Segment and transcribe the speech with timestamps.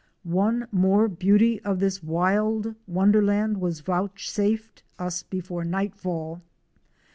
[0.23, 6.41] One more beauty of this wild wonderland was vouchsafed us before night fell.